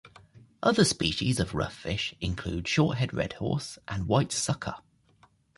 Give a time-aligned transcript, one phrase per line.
[0.63, 4.77] Other species of rough fish include Shorthead Redhorse and White Sucker.